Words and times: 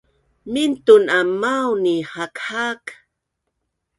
Mintun 0.51 1.03
aam 1.17 1.29
maun 1.41 1.83
i 1.95 1.97
hakhak 2.11 2.83